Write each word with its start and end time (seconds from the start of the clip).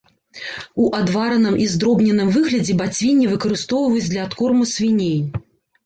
У 0.83 0.87
адвараным 0.99 1.59
і 1.67 1.67
здробненым 1.75 2.33
выглядзе 2.39 2.79
бацвінне 2.83 3.31
выкарыстоўваюць 3.37 4.07
для 4.11 4.21
адкорму 4.29 4.63
свіней. 4.77 5.19